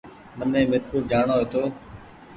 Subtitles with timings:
[0.37, 1.61] مني ميرپور جآڻو هيتو